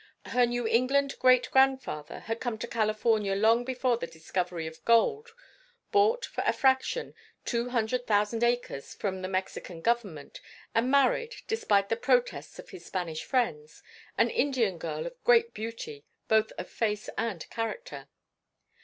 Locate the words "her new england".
0.25-1.13